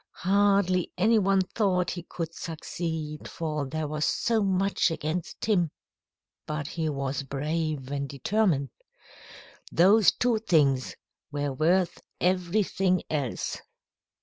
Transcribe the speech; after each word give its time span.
Hardly 0.25 0.91
any 0.97 1.19
one 1.19 1.41
thought 1.41 1.91
he 1.91 2.01
could 2.01 2.33
succeed, 2.33 3.27
for 3.27 3.67
there 3.67 3.87
was 3.87 4.03
so 4.03 4.41
much 4.41 4.89
against 4.89 5.45
him. 5.45 5.69
But 6.47 6.65
he 6.65 6.89
was 6.89 7.21
brave 7.21 7.91
and 7.91 8.09
determined. 8.09 8.71
Those 9.71 10.11
two 10.11 10.39
things 10.39 10.95
were 11.31 11.53
worth 11.53 12.01
everything 12.19 13.03
else." 13.11 13.61